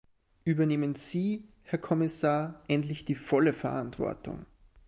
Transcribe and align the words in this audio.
Übernehmen 0.45 0.95
Sie, 0.95 1.43
Herr 1.61 1.77
Kommissar, 1.77 2.63
endlich 2.67 3.05
die 3.05 3.13
volle 3.13 3.53
Verantwortung! 3.53 4.47